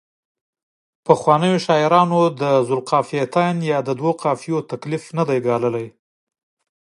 پخوانیو 1.05 1.57
شاعرانو 1.65 2.19
د 2.41 2.43
ذوقافیتین 2.69 3.55
تکلیف 4.71 5.03
نه 5.17 5.23
دی 5.29 5.39
ګاللی. 5.45 5.87